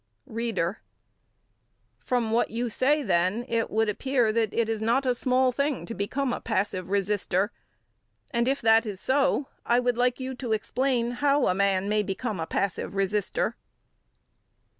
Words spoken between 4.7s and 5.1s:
not